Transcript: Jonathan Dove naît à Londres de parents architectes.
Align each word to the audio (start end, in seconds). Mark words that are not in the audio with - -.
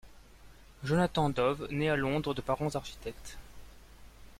Jonathan 0.83 1.29
Dove 1.29 1.67
naît 1.69 1.89
à 1.91 1.95
Londres 1.95 2.33
de 2.33 2.41
parents 2.41 2.73
architectes. 2.75 3.37